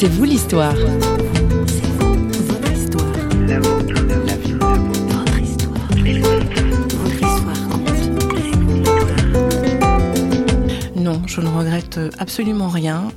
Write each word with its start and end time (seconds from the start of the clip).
C'est 0.00 0.06
vous 0.06 0.22
l'histoire. 0.22 0.76
Non, 10.94 11.20
je 11.26 11.40
ne 11.40 11.48
regrette 11.48 11.98
absolument 12.18 12.68
rien. 12.68 13.08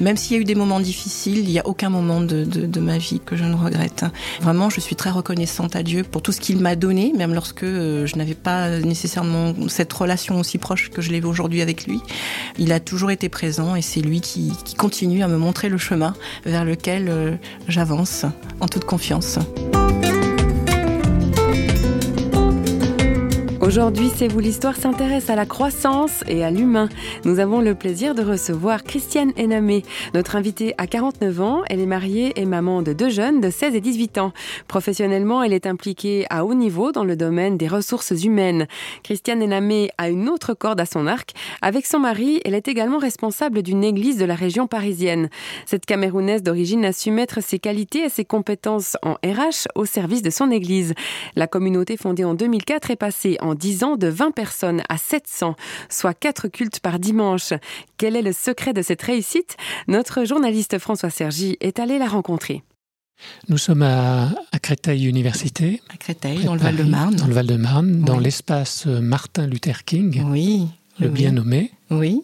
Même 0.00 0.16
s'il 0.16 0.36
y 0.36 0.38
a 0.38 0.42
eu 0.42 0.44
des 0.44 0.54
moments 0.54 0.80
difficiles, 0.80 1.38
il 1.38 1.50
n'y 1.50 1.58
a 1.58 1.66
aucun 1.66 1.90
moment 1.90 2.20
de, 2.20 2.44
de, 2.44 2.80
ma 2.80 2.98
vie 2.98 3.20
que 3.24 3.36
je 3.36 3.44
ne 3.44 3.54
regrette. 3.54 4.04
Vraiment, 4.40 4.70
je 4.70 4.80
suis 4.80 4.96
très 4.96 5.10
reconnaissante 5.10 5.76
à 5.76 5.82
Dieu 5.82 6.02
pour 6.04 6.22
tout 6.22 6.32
ce 6.32 6.40
qu'il 6.40 6.58
m'a 6.58 6.74
donné, 6.76 7.12
même 7.16 7.34
lorsque 7.34 7.64
euh, 7.64 8.06
je 8.06 8.16
n'avais 8.16 8.34
pas 8.34 8.78
nécessairement 8.78 9.54
cette 9.68 9.92
relation 9.92 10.40
aussi 10.40 10.58
proche 10.58 10.90
que 10.90 11.02
je 11.02 11.10
l'ai 11.10 11.20
aujourd'hui 11.22 11.60
avec 11.60 11.86
lui. 11.86 12.00
Il 12.58 12.72
a 12.72 12.80
toujours 12.80 13.10
été 13.10 13.28
présent 13.28 13.76
et 13.76 13.82
c'est 13.82 14.00
lui 14.00 14.20
qui, 14.20 14.52
qui, 14.64 14.74
continue 14.74 15.22
à 15.22 15.28
me 15.28 15.36
montrer 15.36 15.68
le 15.68 15.76
chemin 15.76 16.14
vers 16.46 16.64
lequel 16.64 17.08
euh, 17.08 17.32
j'avance 17.68 18.24
en 18.60 18.68
toute 18.68 18.84
confiance. 18.84 19.38
Aujourd'hui, 23.70 24.10
C'est 24.12 24.26
vous 24.26 24.40
l'histoire 24.40 24.74
s'intéresse 24.74 25.30
à 25.30 25.36
la 25.36 25.46
croissance 25.46 26.24
et 26.26 26.42
à 26.42 26.50
l'humain. 26.50 26.88
Nous 27.24 27.38
avons 27.38 27.60
le 27.60 27.76
plaisir 27.76 28.16
de 28.16 28.22
recevoir 28.22 28.82
Christiane 28.82 29.32
Enamé. 29.38 29.84
Notre 30.12 30.34
invitée 30.34 30.74
a 30.76 30.88
49 30.88 31.40
ans, 31.40 31.62
elle 31.68 31.78
est 31.78 31.86
mariée 31.86 32.32
et 32.34 32.46
maman 32.46 32.82
de 32.82 32.92
deux 32.92 33.10
jeunes 33.10 33.40
de 33.40 33.48
16 33.48 33.76
et 33.76 33.80
18 33.80 34.18
ans. 34.18 34.32
Professionnellement, 34.66 35.44
elle 35.44 35.52
est 35.52 35.68
impliquée 35.68 36.26
à 36.30 36.44
haut 36.44 36.54
niveau 36.54 36.90
dans 36.90 37.04
le 37.04 37.14
domaine 37.14 37.56
des 37.56 37.68
ressources 37.68 38.10
humaines. 38.10 38.66
Christiane 39.04 39.40
Enamé 39.40 39.90
a 39.98 40.08
une 40.08 40.28
autre 40.28 40.52
corde 40.52 40.80
à 40.80 40.84
son 40.84 41.06
arc. 41.06 41.32
Avec 41.62 41.86
son 41.86 42.00
mari, 42.00 42.40
elle 42.44 42.56
est 42.56 42.66
également 42.66 42.98
responsable 42.98 43.62
d'une 43.62 43.84
église 43.84 44.18
de 44.18 44.24
la 44.24 44.34
région 44.34 44.66
parisienne. 44.66 45.28
Cette 45.64 45.86
Camerounaise 45.86 46.42
d'origine 46.42 46.84
a 46.84 46.92
su 46.92 47.12
mettre 47.12 47.40
ses 47.40 47.60
qualités 47.60 48.06
et 48.06 48.08
ses 48.08 48.24
compétences 48.24 48.96
en 49.04 49.12
RH 49.24 49.68
au 49.76 49.84
service 49.84 50.22
de 50.22 50.30
son 50.30 50.50
église. 50.50 50.92
La 51.36 51.46
communauté 51.46 51.96
fondée 51.96 52.24
en 52.24 52.34
2004 52.34 52.90
est 52.90 52.96
passée 52.96 53.36
en 53.40 53.54
10 53.60 53.84
ans 53.84 53.96
de 53.96 54.08
20 54.08 54.32
personnes 54.32 54.82
à 54.88 54.96
700, 54.96 55.54
soit 55.88 56.14
4 56.14 56.48
cultes 56.48 56.80
par 56.80 56.98
dimanche. 56.98 57.52
Quel 57.98 58.16
est 58.16 58.22
le 58.22 58.32
secret 58.32 58.72
de 58.72 58.82
cette 58.82 59.02
réussite? 59.02 59.56
Notre 59.86 60.24
journaliste 60.24 60.78
François 60.78 61.10
Sergi 61.10 61.58
est 61.60 61.78
allé 61.78 61.98
la 61.98 62.08
rencontrer. 62.08 62.62
Nous 63.50 63.58
sommes 63.58 63.82
à, 63.82 64.30
Créteil 64.62 65.06
Université. 65.06 65.82
À 65.92 65.98
Créteil, 65.98 66.42
dans 66.44 66.54
le 66.54 66.60
Val-de-Marne. 66.60 67.16
Dans 67.16 67.26
le 67.26 67.34
Val-de-Marne, 67.34 68.00
dans 68.00 68.18
l'espace 68.18 68.86
Martin 68.86 69.46
Luther 69.46 69.84
King. 69.84 70.22
Oui. 70.24 70.66
Le 70.98 71.08
bien 71.08 71.32
nommé. 71.32 71.70
Oui. 71.90 72.22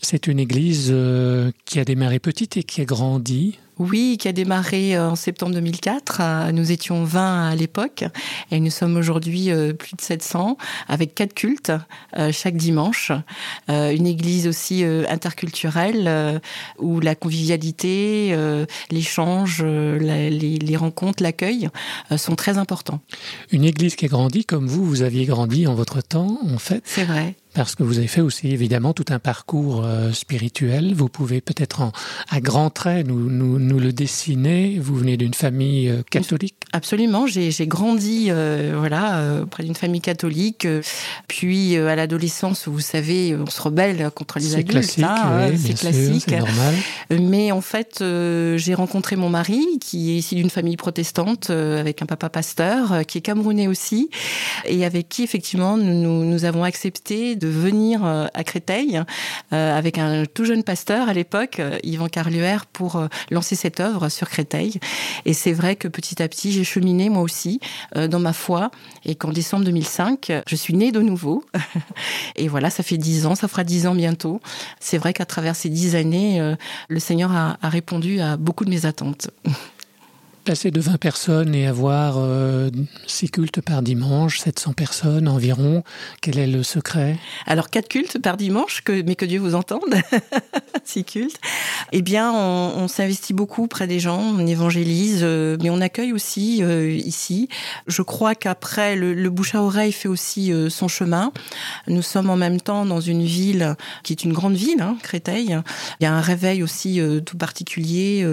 C'est 0.00 0.28
une 0.28 0.38
église 0.38 0.88
euh, 0.90 1.50
qui 1.64 1.78
a 1.78 1.84
démarré 1.84 2.20
petite 2.20 2.56
et 2.56 2.62
qui 2.62 2.80
a 2.80 2.84
grandi 2.84 3.58
oui, 3.78 4.16
qui 4.18 4.28
a 4.28 4.32
démarré 4.32 4.96
euh, 4.96 5.10
en 5.10 5.16
septembre 5.16 5.54
2004. 5.54 6.18
Euh, 6.20 6.52
nous 6.52 6.72
étions 6.72 7.04
20 7.04 7.50
à 7.50 7.54
l'époque 7.54 8.04
et 8.50 8.60
nous 8.60 8.70
sommes 8.70 8.96
aujourd'hui 8.96 9.50
euh, 9.50 9.72
plus 9.72 9.94
de 9.94 10.00
700 10.00 10.56
avec 10.88 11.14
quatre 11.14 11.34
cultes 11.34 11.72
chaque 12.32 12.56
dimanche. 12.56 13.12
Une 13.68 14.06
église 14.06 14.46
aussi 14.46 14.84
interculturelle 14.84 16.40
où 16.78 17.00
la 17.00 17.14
convivialité, 17.14 18.34
l'échange, 18.90 19.62
les 19.62 20.76
rencontres, 20.76 21.22
l'accueil 21.22 21.68
sont 22.16 22.34
très 22.34 22.58
importants. 22.58 23.00
Une 23.52 23.64
église 23.64 23.96
qui 23.96 24.06
a 24.06 24.08
grandi 24.08 24.44
comme 24.44 24.66
vous, 24.66 24.84
vous 24.84 25.02
aviez 25.02 25.26
grandi 25.26 25.66
en 25.66 25.74
votre 25.74 26.00
temps 26.00 26.38
en 26.42 26.58
fait. 26.58 26.82
C'est 26.84 27.04
vrai 27.04 27.34
parce 27.58 27.74
que 27.74 27.82
vous 27.82 27.98
avez 27.98 28.06
fait 28.06 28.20
aussi 28.20 28.48
évidemment 28.48 28.92
tout 28.92 29.04
un 29.10 29.18
parcours 29.18 29.84
spirituel. 30.12 30.94
Vous 30.94 31.08
pouvez 31.08 31.40
peut-être 31.40 31.90
à 32.30 32.40
grands 32.40 32.70
traits 32.70 33.06
nous, 33.06 33.30
nous, 33.30 33.58
nous 33.58 33.78
le 33.78 33.92
dessiner. 33.92 34.78
Vous 34.78 34.94
venez 34.96 35.16
d'une 35.16 35.34
famille 35.34 35.88
euh, 35.88 36.02
catholique 36.10 36.54
Absolument. 36.72 37.26
J'ai 37.26 37.66
grandi 37.66 38.26
euh, 38.28 38.74
voilà, 38.78 39.18
euh, 39.18 39.42
auprès 39.44 39.64
d'une 39.64 39.74
famille 39.74 40.00
catholique. 40.00 40.66
Puis 41.28 41.76
à 41.76 41.96
l'adolescence, 41.96 42.68
vous 42.68 42.80
savez, 42.80 43.34
on 43.36 43.46
se 43.46 43.60
rebelle 43.60 44.10
contre 44.14 44.38
les 44.38 44.54
adultes. 44.54 44.98
Hein, 45.02 45.50
c'est 45.56 45.74
classique. 45.74 46.24
C'est 46.28 46.38
normal. 46.38 46.74
Mais 47.10 47.52
en 47.52 47.60
fait, 47.60 47.98
j'ai 48.00 48.74
rencontré 48.74 49.16
mon 49.16 49.30
mari, 49.30 49.64
qui 49.80 50.10
est 50.10 50.16
ici 50.16 50.34
d'une 50.34 50.50
famille 50.50 50.76
protestante, 50.76 51.50
avec 51.50 52.02
un 52.02 52.06
papa 52.06 52.28
pasteur, 52.28 53.06
qui 53.06 53.18
est 53.18 53.22
camerounais 53.22 53.66
aussi, 53.66 54.10
et 54.66 54.84
avec 54.84 55.08
qui, 55.08 55.22
effectivement, 55.22 55.76
nous, 55.76 56.24
nous 56.24 56.44
avons 56.44 56.64
accepté 56.64 57.36
de 57.36 57.47
venir 57.48 58.04
à 58.04 58.44
Créteil, 58.44 59.00
avec 59.50 59.98
un 59.98 60.24
tout 60.26 60.44
jeune 60.44 60.62
pasteur 60.62 61.08
à 61.08 61.12
l'époque, 61.12 61.60
Yvan 61.82 62.08
Carluer, 62.08 62.58
pour 62.72 63.02
lancer 63.30 63.56
cette 63.56 63.80
œuvre 63.80 64.08
sur 64.08 64.28
Créteil. 64.28 64.78
Et 65.24 65.32
c'est 65.32 65.52
vrai 65.52 65.76
que 65.76 65.88
petit 65.88 66.22
à 66.22 66.28
petit, 66.28 66.52
j'ai 66.52 66.64
cheminé 66.64 67.08
moi 67.08 67.22
aussi 67.22 67.60
euh, 67.96 68.08
dans 68.08 68.20
ma 68.20 68.32
foi 68.32 68.70
et 69.04 69.14
qu'en 69.14 69.30
décembre 69.30 69.64
2005, 69.64 70.32
je 70.46 70.56
suis 70.56 70.74
née 70.74 70.92
de 70.92 71.00
nouveau. 71.00 71.44
et 72.36 72.48
voilà, 72.48 72.70
ça 72.70 72.82
fait 72.82 72.98
dix 72.98 73.26
ans, 73.26 73.34
ça 73.34 73.48
fera 73.48 73.64
dix 73.64 73.86
ans 73.86 73.94
bientôt. 73.94 74.40
C'est 74.80 74.98
vrai 74.98 75.12
qu'à 75.12 75.26
travers 75.26 75.56
ces 75.56 75.68
dix 75.68 75.94
années, 75.94 76.40
euh, 76.40 76.54
le 76.88 77.00
Seigneur 77.00 77.32
a 77.32 77.56
répondu 77.62 78.20
à 78.20 78.36
beaucoup 78.36 78.64
de 78.64 78.70
mes 78.70 78.86
attentes. 78.86 79.30
passer 80.48 80.70
de 80.70 80.80
20 80.80 80.96
personnes 80.96 81.54
et 81.54 81.66
avoir 81.66 82.14
6 83.06 83.26
euh, 83.26 83.28
cultes 83.30 83.60
par 83.60 83.82
dimanche, 83.82 84.38
700 84.38 84.72
personnes 84.72 85.28
environ, 85.28 85.82
quel 86.22 86.38
est 86.38 86.46
le 86.46 86.62
secret? 86.62 87.18
Alors 87.44 87.68
4 87.68 87.86
cultes 87.86 88.18
par 88.18 88.38
dimanche, 88.38 88.80
que, 88.80 89.02
mais 89.02 89.14
que 89.14 89.26
Dieu 89.26 89.40
vous 89.40 89.54
entende, 89.54 89.94
6 90.84 91.04
cultes. 91.04 91.38
Eh 91.92 92.00
bien, 92.00 92.32
on, 92.32 92.88
s'investit 92.88 93.34
beaucoup 93.34 93.66
près 93.66 93.86
des 93.86 94.00
gens, 94.00 94.20
on 94.20 94.46
évangélise, 94.46 95.20
euh, 95.22 95.58
mais 95.62 95.68
on 95.68 95.82
accueille 95.82 96.14
aussi 96.14 96.62
euh, 96.62 96.92
ici. 96.92 97.50
Je 97.86 98.00
crois 98.00 98.34
qu'après, 98.34 98.96
le, 98.96 99.28
bouche 99.28 99.54
à 99.54 99.62
oreille 99.62 99.92
fait 99.92 100.08
aussi 100.08 100.50
son 100.70 100.88
chemin. 100.88 101.30
Nous 101.88 102.00
sommes 102.00 102.30
en 102.30 102.36
même 102.36 102.58
temps 102.58 102.86
dans 102.86 103.02
une 103.02 103.22
ville 103.22 103.76
qui 104.02 104.14
est 104.14 104.24
une 104.24 104.32
grande 104.32 104.56
ville, 104.56 104.80
hein, 104.80 104.96
Créteil. 105.02 105.58
Il 106.00 106.04
y 106.04 106.06
a 106.06 106.14
un 106.14 106.22
réveil 106.22 106.62
aussi 106.62 107.02
tout 107.26 107.36
particulier 107.36 108.26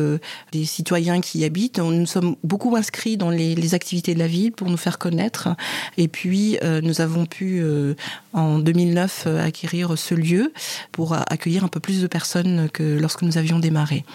des 0.53 0.63
citoyens 0.63 1.19
qui 1.19 1.39
y 1.39 1.43
habitent 1.43 1.79
nous 2.05 2.11
sommes 2.11 2.35
beaucoup 2.43 2.75
inscrits 2.75 3.17
dans 3.17 3.31
les, 3.31 3.73
activités 3.73 4.13
de 4.13 4.19
la 4.19 4.27
ville 4.27 4.51
pour 4.51 4.69
nous 4.69 4.77
faire 4.77 4.99
connaître. 4.99 5.49
Et 5.97 6.07
puis, 6.07 6.59
euh, 6.61 6.81
nous 6.81 7.01
avons 7.01 7.25
pu, 7.25 7.57
euh, 7.59 7.95
en 8.31 8.59
2009, 8.59 9.23
euh, 9.25 9.43
acquérir 9.43 9.97
ce 9.97 10.13
lieu 10.13 10.53
pour 10.91 11.13
accueillir 11.13 11.63
un 11.63 11.67
peu 11.67 11.79
plus 11.79 12.03
de 12.03 12.07
personnes 12.07 12.69
que 12.71 12.83
lorsque 12.83 13.23
nous 13.23 13.39
avions 13.39 13.57
démarré. 13.57 14.05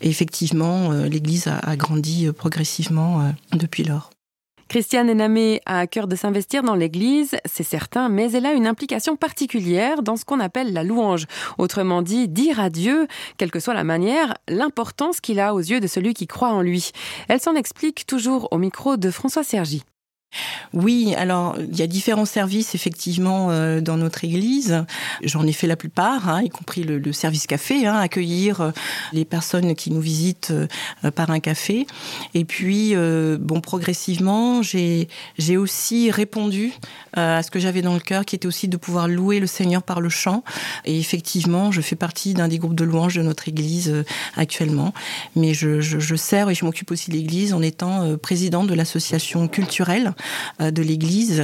Et 0.00 0.08
effectivement, 0.08 0.90
l'Église 0.92 1.48
a 1.48 1.76
grandi 1.76 2.28
progressivement 2.32 3.34
depuis 3.52 3.84
lors. 3.84 4.13
Christiane 4.74 5.08
Enamé 5.08 5.60
a 5.66 5.78
à 5.78 5.86
cœur 5.86 6.08
de 6.08 6.16
s'investir 6.16 6.64
dans 6.64 6.74
l'Église, 6.74 7.36
c'est 7.44 7.62
certain, 7.62 8.08
mais 8.08 8.32
elle 8.32 8.44
a 8.44 8.54
une 8.54 8.66
implication 8.66 9.14
particulière 9.14 10.02
dans 10.02 10.16
ce 10.16 10.24
qu'on 10.24 10.40
appelle 10.40 10.72
la 10.72 10.82
louange. 10.82 11.26
Autrement 11.58 12.02
dit, 12.02 12.26
dire 12.26 12.58
à 12.58 12.70
Dieu, 12.70 13.06
quelle 13.36 13.52
que 13.52 13.60
soit 13.60 13.74
la 13.74 13.84
manière, 13.84 14.34
l'importance 14.48 15.20
qu'il 15.20 15.38
a 15.38 15.54
aux 15.54 15.60
yeux 15.60 15.78
de 15.78 15.86
celui 15.86 16.12
qui 16.12 16.26
croit 16.26 16.50
en 16.50 16.60
lui. 16.60 16.90
Elle 17.28 17.38
s'en 17.38 17.54
explique 17.54 18.04
toujours 18.04 18.48
au 18.50 18.58
micro 18.58 18.96
de 18.96 19.12
François 19.12 19.44
Sergi. 19.44 19.84
Oui, 20.72 21.14
alors 21.16 21.56
il 21.58 21.78
y 21.78 21.82
a 21.82 21.86
différents 21.86 22.24
services 22.24 22.74
effectivement 22.74 23.50
euh, 23.50 23.80
dans 23.80 23.96
notre 23.96 24.24
église. 24.24 24.84
J'en 25.22 25.46
ai 25.46 25.52
fait 25.52 25.66
la 25.66 25.76
plupart, 25.76 26.28
hein, 26.28 26.42
y 26.42 26.48
compris 26.48 26.82
le, 26.82 27.12
service 27.12 27.46
café, 27.46 27.86
hein, 27.86 27.96
accueillir 27.96 28.60
euh, 28.60 28.70
les 29.12 29.24
personnes 29.24 29.74
qui 29.74 29.90
nous 29.90 30.00
visitent 30.00 30.52
euh, 30.52 31.10
par 31.10 31.30
un 31.30 31.40
café. 31.40 31.86
Et 32.34 32.44
puis, 32.44 32.94
bon, 33.38 33.60
progressivement, 33.60 34.62
j'ai 34.62 35.08
aussi 35.56 36.10
répondu 36.10 36.72
à 37.12 37.42
ce 37.42 37.50
que 37.50 37.58
j'avais 37.58 37.82
dans 37.82 37.94
le 37.94 38.00
cœur, 38.00 38.24
qui 38.24 38.34
était 38.34 38.46
aussi 38.46 38.68
de 38.68 38.76
pouvoir 38.76 39.08
louer 39.08 39.40
le 39.40 39.46
Seigneur 39.46 39.82
par 39.82 40.00
le 40.00 40.08
chant. 40.08 40.42
Et 40.84 40.98
effectivement, 40.98 41.70
je 41.70 41.80
fais 41.80 41.96
partie 41.96 42.34
d'un 42.34 42.48
des 42.48 42.58
groupes 42.58 42.74
de 42.74 42.84
louanges 42.84 43.14
de 43.14 43.22
notre 43.22 43.48
église 43.48 44.04
actuellement. 44.36 44.92
Mais 45.36 45.54
je, 45.54 45.80
je, 45.80 45.98
je 45.98 46.16
sers 46.16 46.50
et 46.50 46.54
je 46.54 46.64
m'occupe 46.64 46.90
aussi 46.90 47.10
de 47.10 47.16
l'église 47.16 47.52
en 47.52 47.62
étant 47.62 48.16
président 48.18 48.64
de 48.64 48.74
l'association 48.74 49.48
culturelle 49.48 49.84
euh, 49.94 50.10
de 50.60 50.82
l'Église. 50.82 51.42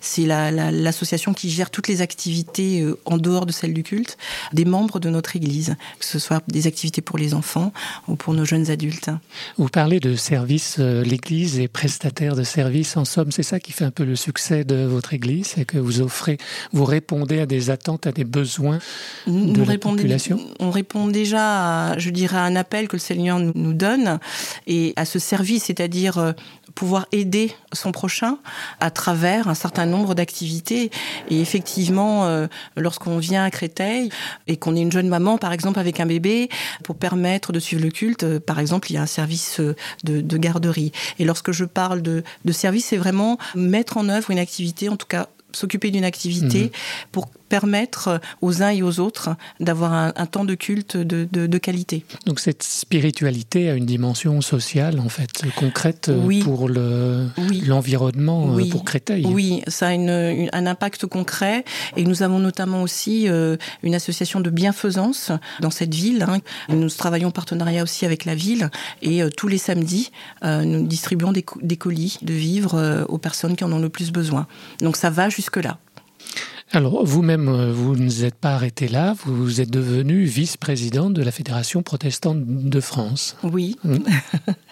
C'est 0.00 0.26
l'association 0.26 1.32
qui 1.34 1.50
gère 1.50 1.70
toutes 1.70 1.88
les 1.88 2.00
activités 2.00 2.80
euh, 2.80 2.98
en 3.04 3.18
dehors 3.18 3.46
de 3.46 3.52
celle 3.52 3.74
du 3.74 3.82
culte 3.82 4.16
des 4.52 4.64
membres 4.64 5.00
de 5.00 5.10
notre 5.10 5.36
Église, 5.36 5.76
que 5.98 6.04
ce 6.04 6.18
soit 6.18 6.42
des 6.48 6.66
activités 6.66 7.02
pour 7.02 7.18
les 7.18 7.34
enfants 7.34 7.72
ou 8.08 8.16
pour 8.16 8.34
nos 8.34 8.44
jeunes 8.44 8.70
adultes. 8.70 9.10
Vous 9.58 9.68
parlez 9.68 10.00
de 10.00 10.16
services, 10.16 10.76
euh, 10.78 11.02
l'Église 11.02 11.58
est 11.58 11.68
prestataire 11.68 12.36
de 12.36 12.42
services. 12.42 12.96
En 12.96 13.04
somme, 13.04 13.32
c'est 13.32 13.42
ça 13.42 13.60
qui 13.60 13.72
fait 13.72 13.84
un 13.84 13.90
peu 13.90 14.04
le 14.04 14.16
succès 14.16 14.64
de 14.64 14.84
votre 14.84 15.14
Église, 15.14 15.52
c'est 15.54 15.64
que 15.64 15.78
vous 15.78 16.00
offrez, 16.00 16.38
vous 16.72 16.84
répondez 16.84 17.40
à 17.40 17.46
des 17.46 17.70
attentes, 17.70 18.06
à 18.06 18.12
des 18.12 18.24
besoins 18.24 18.78
de 19.26 19.62
la 19.62 19.78
population. 19.78 20.38
On 20.60 20.70
répond 20.70 21.08
déjà, 21.08 21.92
à, 21.92 21.98
je 21.98 22.10
dirais, 22.10 22.36
à 22.36 22.42
un 22.42 22.56
appel 22.56 22.88
que 22.88 22.96
le 22.96 23.00
Seigneur 23.00 23.38
nous 23.38 23.72
donne 23.72 24.18
et 24.66 24.92
à 24.96 25.04
ce 25.04 25.18
service, 25.18 25.64
c'est-à-dire 25.64 26.34
pouvoir 26.74 27.06
aider 27.12 27.52
son 27.72 27.92
prochain 27.92 28.38
à 28.80 28.90
travers 28.90 29.48
un 29.48 29.54
certain 29.54 29.86
nombre 29.86 30.14
d'activités. 30.14 30.90
Et 31.28 31.40
effectivement, 31.40 32.26
euh, 32.26 32.46
lorsqu'on 32.76 33.18
vient 33.18 33.44
à 33.44 33.50
Créteil 33.50 34.10
et 34.46 34.56
qu'on 34.56 34.76
est 34.76 34.80
une 34.80 34.92
jeune 34.92 35.08
maman, 35.08 35.38
par 35.38 35.52
exemple, 35.52 35.78
avec 35.78 36.00
un 36.00 36.06
bébé, 36.06 36.48
pour 36.84 36.96
permettre 36.96 37.52
de 37.52 37.60
suivre 37.60 37.82
le 37.82 37.90
culte, 37.90 38.24
euh, 38.24 38.40
par 38.40 38.58
exemple, 38.58 38.90
il 38.90 38.94
y 38.94 38.96
a 38.96 39.02
un 39.02 39.06
service 39.06 39.60
euh, 39.60 39.74
de, 40.04 40.36
garderie. 40.36 40.92
Et 41.18 41.24
lorsque 41.24 41.52
je 41.52 41.64
parle 41.64 42.02
de, 42.02 42.24
de 42.44 42.52
service, 42.52 42.86
c'est 42.86 42.96
vraiment 42.96 43.38
mettre 43.54 43.96
en 43.96 44.08
œuvre 44.08 44.30
une 44.30 44.38
activité, 44.38 44.88
en 44.88 44.96
tout 44.96 45.06
cas 45.06 45.28
s'occuper 45.54 45.90
d'une 45.90 46.04
activité 46.04 46.64
mmh. 46.64 46.70
pour 47.12 47.28
permettre 47.52 48.18
aux 48.40 48.62
uns 48.62 48.70
et 48.70 48.82
aux 48.82 48.98
autres 48.98 49.36
d'avoir 49.60 49.92
un, 49.92 50.26
temps 50.26 50.46
de 50.46 50.54
culte 50.54 50.96
de, 50.96 51.58
qualité. 51.58 52.02
Donc 52.24 52.40
cette 52.40 52.62
spiritualité 52.62 53.68
a 53.68 53.74
une 53.74 53.84
dimension 53.84 54.40
sociale, 54.40 54.98
en 54.98 55.10
fait, 55.10 55.42
concrète 55.54 56.08
euh, 56.08 56.42
pour 56.42 56.70
l'environnement, 56.70 58.56
euh, 58.56 58.66
pour 58.70 58.84
Créteil. 58.86 59.26
Oui, 59.26 59.60
ça 59.66 59.88
a 59.88 59.90
un 59.90 60.66
impact 60.66 61.04
concret. 61.04 61.66
Et 61.98 62.04
nous 62.04 62.22
avons 62.22 62.38
notamment 62.38 62.80
aussi 62.80 63.28
euh, 63.28 63.58
une 63.82 63.94
association 63.94 64.40
de 64.40 64.48
bienfaisance 64.48 65.30
dans 65.60 65.70
cette 65.70 65.94
ville. 65.94 66.24
Hein. 66.26 66.38
Nous 66.70 66.88
travaillons 66.88 67.28
en 67.28 67.32
partenariat 67.32 67.82
aussi 67.82 68.06
avec 68.06 68.24
la 68.24 68.34
ville. 68.34 68.70
Et 69.02 69.20
tous 69.36 69.48
les 69.48 69.58
samedis, 69.58 70.10
nous 70.42 70.86
distribuons 70.86 71.32
des, 71.32 71.44
des, 71.60 71.76
colis 71.76 72.16
de 72.22 72.32
vivres 72.32 73.04
aux 73.10 73.18
personnes 73.18 73.56
qui 73.56 73.64
en 73.64 73.72
ont 73.72 73.78
le 73.78 73.90
plus 73.90 74.10
besoin. 74.10 74.46
Donc 74.80 74.96
ça 74.96 75.10
va 75.10 75.28
jusque-là. 75.28 75.78
Alors, 76.74 77.04
vous-même, 77.04 77.48
euh, 77.48 77.70
vous 77.70 77.96
ne 77.96 78.24
êtes 78.24 78.34
pas 78.34 78.54
arrêté 78.54 78.88
là, 78.88 79.14
vous 79.26 79.60
êtes 79.60 79.70
devenu 79.70 80.24
vice-présidente 80.24 81.12
de 81.12 81.22
la 81.22 81.30
Fédération 81.30 81.82
protestante 81.82 82.46
de 82.46 82.80
France. 82.80 83.36
Oui. 83.42 83.76
Mmh. 83.84 83.98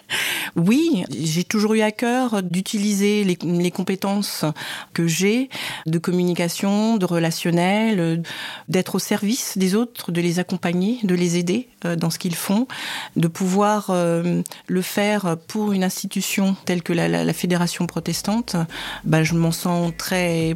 Oui, 0.55 1.03
j'ai 1.09 1.43
toujours 1.43 1.73
eu 1.73 1.81
à 1.81 1.91
cœur 1.91 2.43
d'utiliser 2.43 3.23
les, 3.23 3.71
compétences 3.71 4.45
que 4.93 5.07
j'ai 5.07 5.49
de 5.85 5.97
communication, 5.97 6.97
de 6.97 7.05
relationnel, 7.05 8.23
d'être 8.67 8.95
au 8.95 8.99
service 8.99 9.57
des 9.57 9.75
autres, 9.75 10.11
de 10.11 10.21
les 10.21 10.39
accompagner, 10.39 10.99
de 11.03 11.15
les 11.15 11.37
aider 11.37 11.67
euh, 11.85 11.95
dans 11.95 12.09
ce 12.09 12.19
qu'ils 12.19 12.35
font, 12.35 12.67
de 13.15 13.27
pouvoir 13.27 13.87
euh, 13.89 14.41
le 14.67 14.81
faire 14.81 15.37
pour 15.47 15.71
une 15.73 15.83
institution 15.83 16.55
telle 16.65 16.83
que 16.83 16.93
la, 16.93 17.31
Fédération 17.33 17.87
protestante. 17.87 18.55
Bah, 19.03 19.23
je 19.23 19.35
m'en 19.35 19.51
sens 19.51 19.93
très 19.97 20.55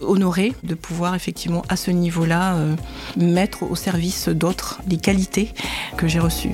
honorée 0.00 0.52
de 0.64 0.74
pouvoir 0.74 1.14
effectivement 1.14 1.62
à 1.68 1.76
ce 1.76 1.90
niveau-là 1.90 2.56
euh, 2.56 2.76
mettre 3.16 3.62
au 3.62 3.76
service 3.76 4.28
d'autres 4.28 4.80
les 4.88 4.98
qualités 4.98 5.52
que 5.96 6.08
j'ai 6.08 6.18
reçues. 6.18 6.52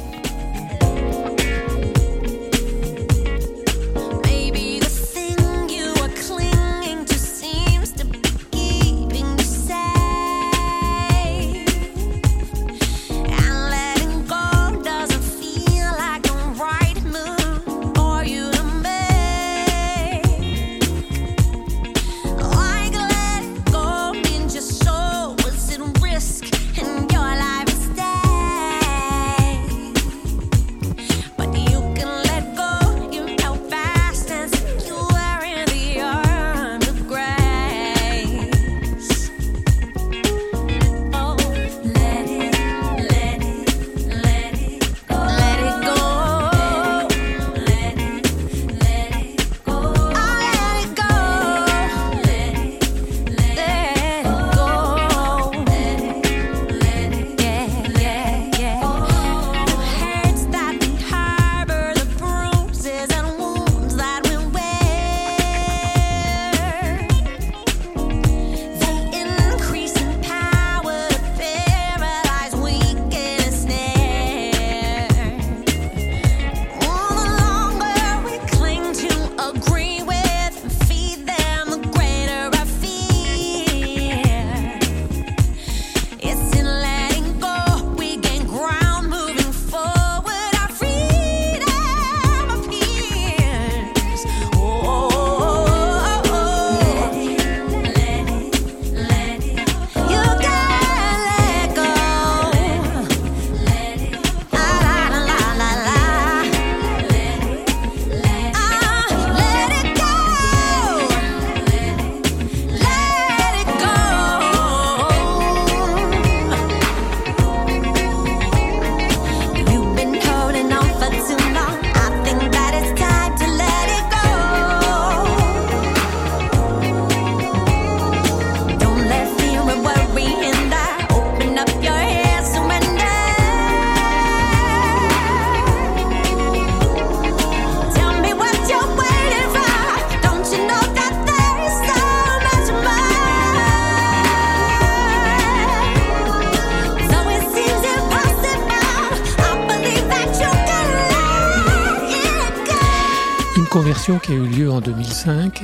Qui 154.02 154.32
a 154.32 154.34
eu 154.34 154.48
lieu 154.48 154.68
en 154.68 154.80
2005. 154.80 155.62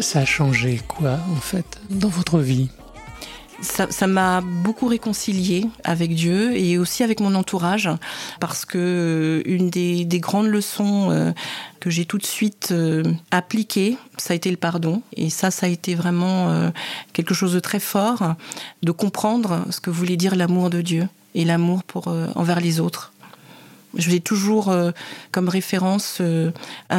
Ça 0.00 0.20
a 0.20 0.24
changé 0.24 0.80
quoi, 0.86 1.18
en 1.32 1.40
fait, 1.40 1.80
dans 1.90 2.08
votre 2.08 2.38
vie? 2.38 2.68
Ça 3.60 4.06
m'a 4.06 4.40
beaucoup 4.40 4.86
réconcilié 4.86 5.66
avec 5.82 6.14
Dieu 6.14 6.56
et 6.56 6.78
aussi 6.78 7.02
avec 7.02 7.18
mon 7.18 7.34
entourage 7.34 7.88
parce 8.38 8.64
que 8.64 8.78
euh, 8.78 9.42
une 9.44 9.70
des, 9.70 10.06
grandes 10.20 10.46
leçons 10.46 11.10
euh, 11.10 11.32
que 11.80 11.90
j'ai 11.90 12.04
tout 12.04 12.18
de 12.18 12.26
suite 12.26 12.68
euh, 12.70 13.02
appliquées, 13.32 13.96
ça 14.18 14.34
a 14.34 14.36
été 14.36 14.50
le 14.50 14.56
pardon. 14.56 15.02
Et 15.16 15.28
ça, 15.28 15.50
ça 15.50 15.66
a 15.66 15.68
été 15.68 15.96
vraiment 15.96 16.70
quelque 17.12 17.34
chose 17.34 17.54
de 17.54 17.60
très 17.60 17.80
fort, 17.80 18.34
de 18.84 18.92
comprendre 18.92 19.64
ce 19.70 19.80
que 19.80 19.90
voulait 19.90 20.16
dire 20.16 20.36
l'amour 20.36 20.70
de 20.70 20.80
Dieu 20.80 21.08
et 21.34 21.44
l'amour 21.44 21.82
pour 21.82 22.06
envers 22.36 22.60
les 22.60 22.78
autres. 22.78 23.11
Je 23.94 24.10
vais 24.10 24.20
toujours 24.20 24.70
euh, 24.70 24.90
comme 25.32 25.48
référence 25.48 26.20
1 26.20 26.24
euh, 26.24 26.52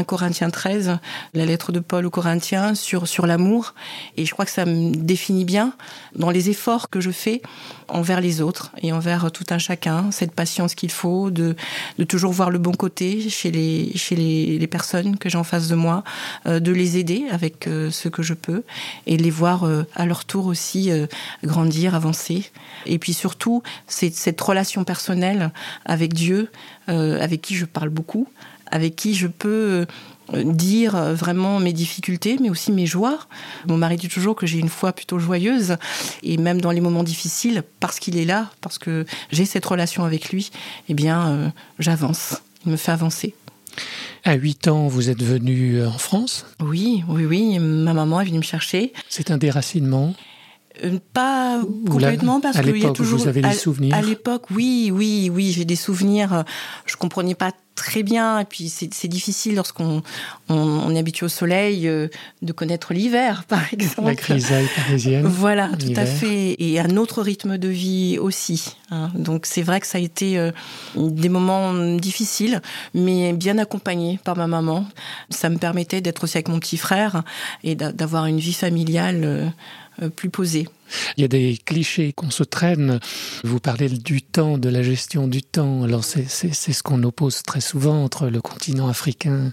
Corinthiens 0.06 0.50
13, 0.50 1.00
la 1.34 1.46
lettre 1.46 1.72
de 1.72 1.80
Paul 1.80 2.06
aux 2.06 2.12
Corinthiens 2.12 2.76
sur, 2.76 3.08
sur 3.08 3.26
l'amour. 3.26 3.74
Et 4.16 4.26
je 4.26 4.32
crois 4.32 4.46
que 4.46 4.52
ça 4.52 4.66
me 4.66 4.94
définit 4.94 5.46
bien 5.46 5.74
dans 6.16 6.30
les 6.30 6.50
efforts 6.50 6.90
que 6.90 7.02
je 7.02 7.12
fais 7.12 7.42
envers 7.88 8.22
les 8.22 8.42
autres 8.42 8.72
et 8.82 8.94
envers 8.94 9.32
tout 9.32 9.46
un 9.50 9.58
chacun, 9.58 10.12
cette 10.12 10.34
patience 10.34 10.76
qu'il 10.76 10.92
faut, 10.92 11.32
de, 11.32 11.56
de 11.98 12.04
toujours 12.04 12.32
voir 12.32 12.50
le 12.50 12.60
bon 12.60 12.74
côté 12.74 13.30
chez 13.30 13.52
les, 13.52 13.92
chez 13.96 14.16
les, 14.16 14.60
les 14.60 14.68
personnes 14.68 15.18
que 15.18 15.30
j'ai 15.30 15.38
en 15.38 15.44
face 15.44 15.68
de 15.68 15.76
moi, 15.76 16.04
euh, 16.46 16.60
de 16.60 16.72
les 16.72 16.98
aider 16.98 17.26
avec 17.32 17.64
ce 17.64 18.10
que 18.10 18.22
je 18.22 18.34
peux 18.34 18.64
et 19.08 19.18
les 19.18 19.30
voir 19.30 19.66
à 19.96 20.06
leur 20.06 20.26
tour 20.26 20.48
aussi 20.48 20.92
grandir, 21.44 21.96
avancer. 21.96 22.52
Et 22.86 23.00
puis 23.00 23.14
surtout, 23.14 23.64
c'est 23.88 24.14
cette 24.14 24.40
relation 24.40 24.84
personnelle 24.84 25.52
avec 25.86 26.14
Dieu, 26.14 26.50
euh, 26.83 26.83
avec 26.88 27.42
qui 27.42 27.56
je 27.56 27.66
parle 27.66 27.90
beaucoup, 27.90 28.28
avec 28.72 28.96
qui 28.96 29.14
je 29.14 29.28
peux 29.28 29.86
dire 30.34 30.96
vraiment 31.14 31.60
mes 31.60 31.74
difficultés, 31.74 32.38
mais 32.42 32.50
aussi 32.50 32.72
mes 32.72 32.86
joies. 32.86 33.20
Mon 33.68 33.78
mari 33.78 33.98
dit 33.98 34.08
toujours 34.08 34.36
que 34.36 34.48
j'ai 34.48 34.58
une 34.58 34.70
foi 34.70 34.94
plutôt 34.94 35.20
joyeuse, 35.20 35.76
et 36.24 36.38
même 36.38 36.62
dans 36.62 36.72
les 36.72 36.82
moments 36.82 37.04
difficiles, 37.04 37.64
parce 37.80 38.00
qu'il 38.00 38.18
est 38.18 38.26
là, 38.26 38.50
parce 38.62 38.80
que 38.80 39.06
j'ai 39.32 39.46
cette 39.46 39.66
relation 39.66 40.06
avec 40.06 40.30
lui, 40.30 40.50
eh 40.90 40.94
bien, 40.94 41.54
j'avance. 41.80 42.42
Il 42.66 42.72
me 42.72 42.78
fait 42.78 42.92
avancer. 42.92 43.36
À 44.24 44.36
8 44.36 44.70
ans, 44.70 44.88
vous 44.88 45.10
êtes 45.10 45.22
venu 45.22 45.84
en 45.86 45.98
France? 45.98 46.46
Oui, 46.62 47.04
oui, 47.10 47.26
oui. 47.26 47.60
Ma 47.60 47.94
maman 47.94 48.22
est 48.22 48.26
venue 48.26 48.38
me 48.38 48.44
chercher. 48.44 48.94
C'est 49.10 49.32
un 49.32 49.38
déracinement? 49.38 50.14
Euh, 50.84 51.00
pas 51.14 51.62
complètement 51.90 52.42
parce 52.42 52.60
qu'il 52.60 52.78
y 52.78 52.86
a 52.86 52.92
toujours. 52.92 53.20
Vous 53.20 53.28
avez 53.28 53.42
des 53.42 53.54
souvenirs. 53.54 53.96
À 53.96 54.02
l'époque, 54.02 54.46
oui, 54.52 54.92
oui, 54.94 55.30
oui, 55.34 55.52
j'ai 55.52 55.66
des 55.66 55.76
souvenirs. 55.76 56.44
Je 56.86 56.96
comprenais 56.96 57.36
pas 57.36 57.52
très 57.76 58.04
bien. 58.04 58.40
Et 58.40 58.46
puis 58.46 58.70
c'est 58.70 59.08
difficile 59.08 59.56
lorsqu'on 59.56 60.02
on, 60.50 60.96
est 60.96 61.00
habitué 61.00 61.26
au 61.26 61.30
soleil 61.30 61.88
euh, 61.88 62.08
de 62.42 62.54
connaître 62.54 62.94
l'hiver, 62.94 63.44
par 63.48 63.62
exemple. 63.74 64.10
La 64.10 64.16
grisaille 64.16 64.68
parisienne. 64.76 65.26
Voilà, 65.26 65.70
tout 65.80 65.94
à 65.96 66.06
fait. 66.06 66.56
Et 66.60 66.80
un 66.80 66.98
autre 66.98 67.22
rythme 67.22 67.58
de 67.58 67.68
vie 67.68 68.18
aussi. 68.20 68.78
Hein. 68.92 69.12
Donc 69.16 69.46
c'est 69.46 69.62
vrai 69.62 69.80
que 69.80 69.88
ça 69.88 69.98
a 69.98 70.02
été 70.02 70.38
euh, 70.38 70.52
des 70.96 71.30
moments 71.30 71.74
difficiles, 71.98 72.62
mais 72.94 73.34
bien 73.34 73.58
accompagnés 73.58 74.20
par 74.24 74.38
ma 74.38 74.48
maman. 74.48 74.86
Ça 75.30 75.50
me 75.50 75.58
permettait 75.58 76.02
d'être 76.02 76.24
aussi 76.24 76.38
avec 76.38 76.48
mon 76.48 76.60
petit 76.60 76.78
frère 76.78 77.24
et 77.64 77.76
d'avoir 77.76 78.26
une 78.26 78.40
vie 78.40 78.54
familiale 78.54 79.22
euh, 79.24 79.48
plus 80.16 80.30
posée. 80.30 80.68
Il 81.18 81.22
y 81.22 81.24
a 81.24 81.28
des 81.28 81.58
clichés 81.64 82.14
qu'on 82.14 82.32
se 82.32 82.44
traîne. 82.44 83.00
Vous 83.44 83.60
parlez 83.60 83.90
du 83.90 84.22
temps, 84.22 84.58
de 84.58 84.70
la 84.70 84.84
gestion 84.84 85.28
du 85.28 85.42
temps. 85.42 85.84
Alors 85.84 86.04
c'est 86.04 86.28
ce 86.28 86.84
qu'on 86.84 87.04
oppose 87.04 87.44
très 87.44 87.62
souvent 87.62 88.04
entre 88.04 88.28
le 88.28 88.42
continent 88.42 88.88
africain 88.88 89.52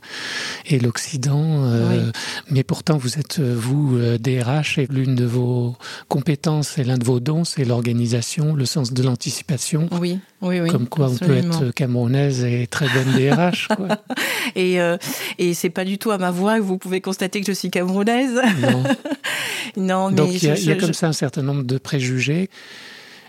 et 0.66 0.78
l'Occident. 0.78 1.64
Euh, 1.64 2.10
mais 2.50 2.64
pourtant, 2.64 2.96
vous 2.96 3.18
êtes, 3.18 3.40
vous, 3.40 3.98
DRH, 4.18 4.78
euh, 4.78 4.82
et 4.82 4.86
l'une 4.90 5.14
de 5.14 5.24
vos 5.24 5.76
compétences 6.08 6.78
et 6.78 6.84
l'un 6.84 6.98
de 6.98 7.04
vos 7.04 7.20
dons, 7.20 7.44
c'est 7.44 7.64
l'organisation, 7.64 8.54
le 8.54 8.66
sens 8.66 8.92
de 8.92 9.02
l'anticipation. 9.02 9.88
Oui, 10.00 10.18
oui, 10.42 10.60
oui. 10.60 10.70
Comme 10.70 10.88
quoi 10.88 11.08
on 11.10 11.16
peut 11.16 11.36
être 11.36 11.70
camerounaise 11.72 12.44
et 12.44 12.66
très 12.66 12.86
bonne 12.88 13.14
DRH. 13.16 13.68
Quoi. 13.68 13.88
et 14.54 14.80
euh, 14.80 14.96
et 15.38 15.54
c'est 15.54 15.70
pas 15.70 15.84
du 15.84 15.98
tout 15.98 16.10
à 16.10 16.18
ma 16.18 16.30
voix 16.30 16.56
que 16.56 16.62
vous 16.62 16.78
pouvez 16.78 17.00
constater 17.00 17.40
que 17.40 17.46
je 17.46 17.52
suis 17.52 17.70
camerounaise. 17.70 18.40
Non. 18.60 18.84
non, 19.76 20.10
mais 20.10 20.16
Donc 20.16 20.42
il 20.42 20.64
y, 20.64 20.70
a, 20.70 20.74
comme 20.76 20.94
ça 20.94 21.08
un 21.08 21.12
certain 21.12 21.29
nombre 21.38 21.64
de 21.64 21.78
préjugés. 21.78 22.50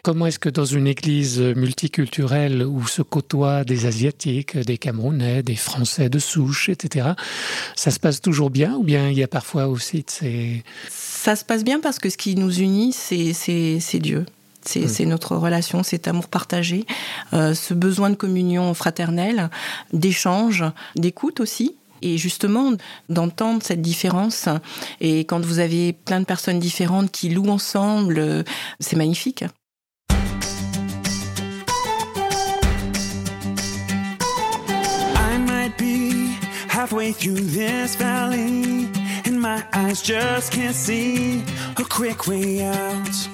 Comment 0.03 0.25
est-ce 0.25 0.39
que 0.39 0.50
dans 0.50 0.65
une 0.65 0.88
église 0.88 1.39
multiculturelle 1.39 2.63
où 2.63 2.88
se 2.88 3.03
côtoient 3.03 3.63
des 3.63 3.86
Asiatiques, 3.86 4.58
des 4.58 4.79
Camerounais, 4.79 5.43
des 5.43 5.55
Français 5.55 6.10
de 6.10 6.17
souche, 6.17 6.70
etc., 6.70 7.10
ça 7.75 7.91
se 7.91 8.00
passe 8.00 8.20
toujours 8.20 8.50
bien 8.50 8.74
ou 8.74 8.84
bien 8.84 9.10
il 9.10 9.17
y 9.17 9.24
a 9.24 9.27
parfois 9.27 9.67
aussi 9.67 10.03
ces... 10.08 10.63
Ça 10.89 11.36
se 11.36 11.46
passe 11.46 11.63
bien 11.63 11.79
parce 11.79 12.00
que 12.00 12.10
ce 12.10 12.17
qui 12.17 12.34
nous 12.34 12.62
unit, 12.62 12.93
c'est 12.93 14.00
Dieu. 14.00 14.25
Hmm. 14.75 14.88
C'est 14.88 15.05
notre 15.05 15.36
relation, 15.36 15.84
cet 15.84 16.08
amour 16.08 16.27
partagé, 16.27 16.86
euh, 17.34 17.53
ce 17.53 17.75
besoin 17.75 18.10
de 18.10 18.15
communion 18.15 18.74
fraternelle, 18.74 19.50
d'échange, 19.93 20.63
d'écoute 20.96 21.39
aussi 21.39 21.75
et 22.01 22.17
justement 22.17 22.74
d'entendre 23.10 23.62
cette 23.63 23.81
différence. 23.81 24.48
Et 25.00 25.20
quand 25.22 25.43
vous 25.43 25.60
avez 25.60 25.93
plein 25.93 26.20
de 26.20 26.25
personnes 26.25 26.60
différentes 26.60 27.12
qui 27.12 27.29
louent 27.29 27.50
ensemble, 27.50 28.43
c'est 28.79 28.96
magnifique. 28.96 29.43
Halfway 36.81 37.12
through 37.12 37.36
this 37.36 37.96
valley, 37.96 38.89
and 39.27 39.39
my 39.39 39.63
eyes 39.72 40.01
just 40.01 40.51
can't 40.51 40.74
see 40.74 41.43
a 41.77 41.84
quick 41.84 42.27
way 42.27 42.63
out. 42.63 43.29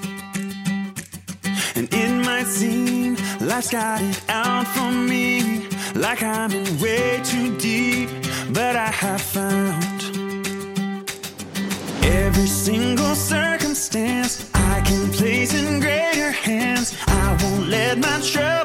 Might 2.48 2.54
seem 2.54 3.16
life's 3.42 3.70
got 3.72 4.02
it 4.02 4.22
out 4.30 4.66
for 4.68 4.92
me, 4.92 5.68
like 5.96 6.24
I'm 6.24 6.52
in 6.52 6.80
way 6.80 7.20
too 7.24 7.58
deep. 7.58 8.10
but 8.54 8.76
I 8.76 8.88
have 8.88 9.22
found 9.22 10.02
every 12.04 12.48
single 12.48 13.16
circumstance 13.16 14.50
I 14.54 14.82
can 14.82 15.12
place 15.12 15.54
in 15.54 15.80
greater 15.80 16.32
hands. 16.32 16.96
I 17.08 17.38
won't 17.42 17.68
let 17.68 17.98
my 17.98 18.20
trouble 18.22 18.57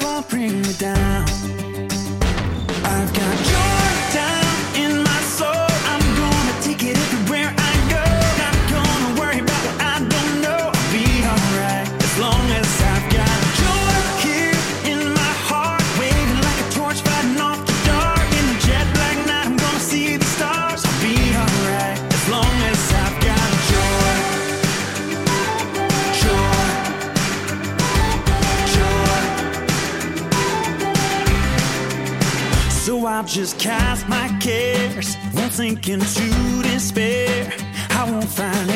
I'll 33.23 33.29
just 33.29 33.57
cast 33.61 34.09
my 34.09 34.37
cares, 34.41 35.17
won't 35.33 35.52
sink 35.52 35.88
into 35.88 36.61
despair. 36.62 37.52
I 37.91 38.11
won't 38.11 38.25
find 38.25 38.69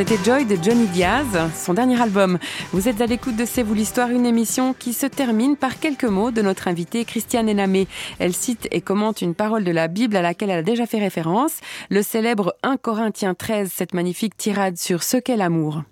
C'était 0.00 0.24
Joy 0.24 0.46
de 0.46 0.56
Johnny 0.56 0.86
Diaz, 0.86 1.26
son 1.54 1.74
dernier 1.74 2.00
album. 2.00 2.38
Vous 2.72 2.88
êtes 2.88 3.02
à 3.02 3.06
l'écoute 3.06 3.36
de 3.36 3.44
C'est 3.44 3.62
vous 3.62 3.74
l'histoire, 3.74 4.08
une 4.08 4.24
émission 4.24 4.72
qui 4.72 4.94
se 4.94 5.04
termine 5.04 5.58
par 5.58 5.78
quelques 5.78 6.06
mots 6.06 6.30
de 6.30 6.40
notre 6.40 6.68
invitée 6.68 7.04
Christiane 7.04 7.50
Enamé. 7.50 7.86
Elle 8.18 8.32
cite 8.32 8.66
et 8.70 8.80
commente 8.80 9.20
une 9.20 9.34
parole 9.34 9.62
de 9.62 9.70
la 9.70 9.88
Bible 9.88 10.16
à 10.16 10.22
laquelle 10.22 10.48
elle 10.48 10.60
a 10.60 10.62
déjà 10.62 10.86
fait 10.86 11.00
référence, 11.00 11.52
le 11.90 12.02
célèbre 12.02 12.54
1 12.62 12.78
Corinthiens 12.78 13.34
13, 13.34 13.70
cette 13.70 13.92
magnifique 13.92 14.38
tirade 14.38 14.78
sur 14.78 15.02
ce 15.02 15.18
qu'est 15.18 15.36
l'amour. 15.36 15.82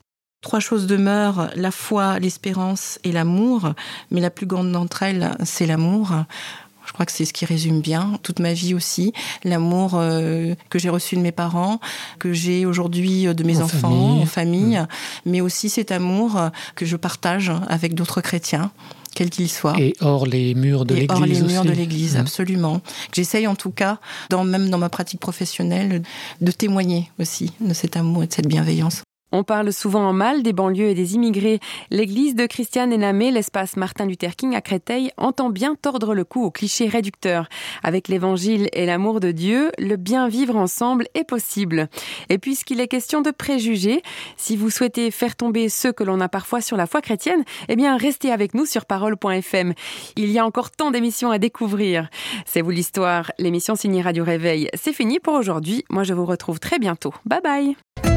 Trois 0.41 0.61
choses 0.61 0.87
demeurent, 0.87 1.51
la 1.55 1.71
foi, 1.71 2.19
l'espérance 2.19 2.99
et 3.05 3.13
l'amour, 3.13 3.75
mais 4.11 4.23
la 4.23 4.31
plus 4.31 4.47
grande 4.47 4.73
d'entre 4.73 5.03
elles, 5.03 5.37
c'est 5.45 5.67
l'amour. 5.67 6.15
Je 6.99 7.05
crois 7.05 7.07
que 7.07 7.13
c'est 7.13 7.27
ce 7.27 7.33
qui 7.33 7.45
résume 7.45 7.81
bien 7.81 8.19
toute 8.25 8.41
ma 8.41 8.53
vie 8.55 8.75
aussi, 8.75 9.13
l'amour 9.45 9.93
euh, 9.95 10.57
que 10.69 10.81
j'ai 10.81 10.89
reçu 10.89 11.15
de 11.15 11.21
mes 11.21 11.31
parents, 11.31 11.79
que 12.19 12.33
j'ai 12.33 12.67
aujourd'hui 12.67 13.33
de 13.33 13.45
mes 13.45 13.59
En 13.59 13.67
enfants, 13.67 13.79
famille. 13.91 14.23
en 14.23 14.27
famille, 14.27 14.87
mais 15.25 15.41
aussi 15.41 15.69
cet 15.71 15.93
amour 15.93 16.37
que 16.75 16.85
je 16.87 16.97
partage 16.97 17.53
avec 17.69 17.95
d'autres 17.95 18.21
chrétiens, 18.21 18.73
quels 19.15 19.31
qu'ils 19.31 19.49
soient. 19.49 19.77
Et 19.79 19.95
hors 20.01 20.27
les 20.27 20.55
murs 20.57 20.85
de 20.87 20.97
Et 20.97 21.07
hors 21.09 21.21
les 21.21 21.35
l'église 21.35 21.53
murs 21.53 21.65
de 21.65 21.71
l'église, 21.71 22.17
Mmh. 22.17 22.21
absolument. 22.21 22.81
J'essaye 23.15 23.47
en 23.47 23.55
tout 23.55 23.71
cas, 23.71 24.01
dans, 24.31 24.43
même 24.43 24.69
dans 24.69 24.79
ma 24.79 24.89
pratique 24.89 25.21
professionnelle, 25.21 26.03
de 26.41 26.51
témoigner 26.51 27.13
aussi 27.21 27.53
de 27.61 27.75
cet 27.75 27.97
amour 27.97 28.25
et 28.25 28.27
de 28.27 28.33
cette 28.33 28.49
bienveillance. 28.49 29.03
On 29.31 29.45
parle 29.45 29.73
souvent 29.73 30.09
en 30.09 30.13
mal 30.13 30.43
des 30.43 30.53
banlieues 30.53 30.89
et 30.89 30.95
des 30.95 31.15
immigrés. 31.15 31.61
L'église 31.91 32.35
de 32.35 32.47
Christiane 32.47 32.93
Enamé, 32.93 33.31
l'espace 33.31 33.77
Martin 33.77 34.07
Luther 34.07 34.35
King 34.37 34.55
à 34.55 34.61
Créteil, 34.61 35.11
entend 35.17 35.51
bien 35.51 35.75
tordre 35.75 36.15
le 36.15 36.25
cou 36.25 36.45
aux 36.45 36.51
clichés 36.51 36.89
réducteurs. 36.89 37.49
Avec 37.83 38.09
l'évangile 38.09 38.69
et 38.73 38.87
l'amour 38.87 39.21
de 39.21 39.31
Dieu, 39.31 39.71
le 39.79 39.97
bien 39.97 40.29
vivre 40.29 40.57
ensemble 40.57 41.07
est 41.15 41.25
possible. 41.25 41.89
Et 42.31 42.39
puisqu'il 42.39 42.81
est 42.81 42.89
question 42.89 43.21
de 43.21 43.31
préjugés, 43.31 44.03
si 44.37 44.57
vous 44.57 44.71
souhaitez 44.71 45.11
faire 45.11 45.37
tomber 45.37 45.69
ceux 45.69 45.93
que 45.93 46.05
l'on 46.05 46.21
a 46.21 46.29
parfois 46.29 46.61
sur 46.61 46.77
la 46.77 46.87
foi 46.87 47.03
chrétienne, 47.03 47.45
eh 47.69 47.77
bien, 47.77 47.97
restez 47.97 48.33
avec 48.33 48.55
nous 48.55 48.67
sur 48.67 48.87
parole.fm. 48.87 49.75
Il 50.17 50.31
y 50.31 50.39
a 50.39 50.47
encore 50.47 50.71
tant 50.71 50.91
d'émissions 50.91 51.31
à 51.31 51.39
découvrir. 51.39 52.09
C'est 52.47 52.63
vous 52.63 52.71
l'histoire. 52.71 53.31
L'émission 53.39 53.75
signée 53.75 54.03
Radio 54.03 54.25
Réveil. 54.25 54.69
C'est 54.75 54.93
fini 54.93 55.21
pour 55.21 55.35
aujourd'hui. 55.35 55.85
Moi, 55.91 56.03
je 56.03 56.15
vous 56.15 56.25
retrouve 56.25 56.61
très 56.61 56.79
bientôt. 56.79 57.13
Bye 57.27 57.41
bye. 57.43 58.08